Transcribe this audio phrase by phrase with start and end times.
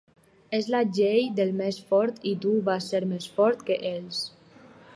[0.59, 4.23] És la llei del més fort i tu vas ser més fort que ells.